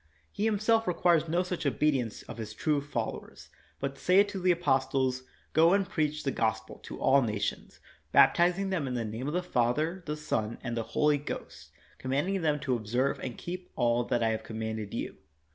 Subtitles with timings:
[0.31, 5.21] He himself requires no such obedience of his true followers, but saith to the apostles,
[5.53, 7.79] ''Go and preach the Gospel to all nations,
[8.11, 11.69] baptizing them in the name of the Father, the Son, and the Holy Ghost,
[11.99, 15.17] command ing them to observe and keep all that I have com manded you.